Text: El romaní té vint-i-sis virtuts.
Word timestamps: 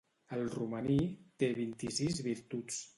El 0.37 0.47
romaní 0.53 0.97
té 1.43 1.53
vint-i-sis 1.63 2.27
virtuts. 2.33 2.85